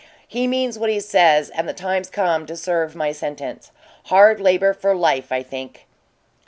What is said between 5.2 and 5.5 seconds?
I